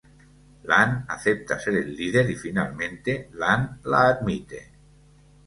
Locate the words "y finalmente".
2.31-3.29